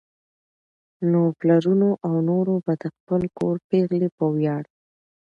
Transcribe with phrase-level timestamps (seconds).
[1.11, 4.63] نو پلرونو او نورو به د خپل کور پېغلې په وياړ